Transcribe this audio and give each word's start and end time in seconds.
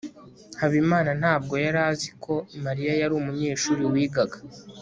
habimana 0.59 1.11
ntabwo 1.21 1.53
yari 1.65 1.79
azi 1.89 2.09
ko 2.23 2.33
mariya 2.65 2.93
yari 3.01 3.13
umunyeshuri 3.19 3.83
wigaga 3.93 4.37